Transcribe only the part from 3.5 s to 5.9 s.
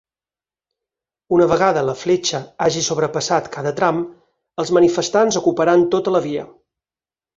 cada tram, els manifestants ocuparan